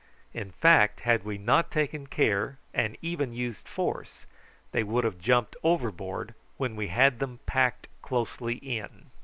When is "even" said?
3.03-3.33